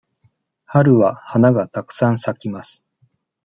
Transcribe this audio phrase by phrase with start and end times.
[0.65, 2.83] 春は花がたくさん咲きます。